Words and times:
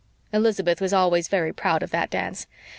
Elizabeth 0.33 0.81
was 0.81 0.93
always 0.93 1.27
very 1.27 1.53
proud 1.53 1.83
of 1.83 1.91
that 1.91 2.09
dance. 2.09 2.47